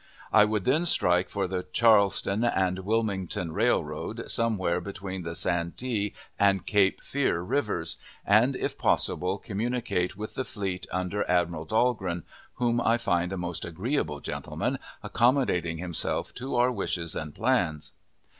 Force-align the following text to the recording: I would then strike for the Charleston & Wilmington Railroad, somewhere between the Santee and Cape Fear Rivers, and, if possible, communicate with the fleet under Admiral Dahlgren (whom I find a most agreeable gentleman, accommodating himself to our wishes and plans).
I 0.33 0.45
would 0.45 0.63
then 0.63 0.87
strike 0.87 1.29
for 1.29 1.47
the 1.47 1.61
Charleston 1.61 2.41
& 2.77 2.83
Wilmington 2.83 3.51
Railroad, 3.51 4.31
somewhere 4.31 4.81
between 4.81 5.21
the 5.21 5.35
Santee 5.35 6.15
and 6.39 6.65
Cape 6.65 7.01
Fear 7.01 7.41
Rivers, 7.41 7.97
and, 8.25 8.55
if 8.55 8.79
possible, 8.79 9.37
communicate 9.37 10.17
with 10.17 10.33
the 10.33 10.43
fleet 10.43 10.87
under 10.91 11.23
Admiral 11.29 11.65
Dahlgren 11.65 12.23
(whom 12.55 12.81
I 12.81 12.97
find 12.97 13.31
a 13.31 13.37
most 13.37 13.63
agreeable 13.63 14.21
gentleman, 14.21 14.79
accommodating 15.03 15.77
himself 15.77 16.33
to 16.33 16.55
our 16.55 16.71
wishes 16.71 17.15
and 17.15 17.35
plans). 17.35 17.91